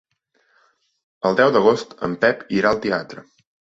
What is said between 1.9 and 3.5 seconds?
en Pep irà al teatre.